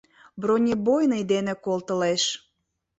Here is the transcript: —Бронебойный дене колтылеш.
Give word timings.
—Бронебойный 0.41 1.23
дене 1.31 1.53
колтылеш. 1.65 2.23